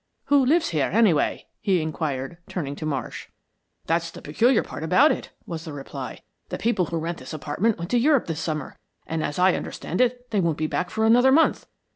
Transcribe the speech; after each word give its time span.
Who 0.29 0.43
lives 0.43 0.69
here, 0.69 0.89
anyway?" 0.91 1.45
he 1.59 1.79
inquired, 1.79 2.39
turning 2.49 2.75
to 2.77 2.87
Marsh. 2.87 3.27
"That's 3.85 4.09
the 4.09 4.23
peculiar 4.23 4.63
part 4.63 4.81
about 4.81 5.11
it," 5.11 5.29
was 5.45 5.63
the 5.63 5.73
reply. 5.73 6.23
"The 6.49 6.57
people 6.57 6.85
who 6.85 6.97
rent 6.97 7.19
this 7.19 7.33
apartment 7.33 7.77
went 7.77 7.91
to 7.91 7.99
Europe 7.99 8.25
this 8.25 8.39
summer, 8.41 8.79
and 9.05 9.23
as 9.23 9.37
I 9.37 9.53
understand 9.53 10.01
it, 10.01 10.27
they 10.31 10.41
won't 10.41 10.57
be 10.57 10.65
back 10.65 10.89
for 10.89 11.05
another 11.05 11.31
month. 11.31 11.67